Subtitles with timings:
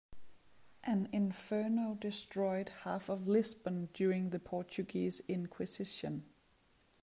[0.83, 6.23] An inferno destroyed half of Lisbon during the Portuguese inquisition.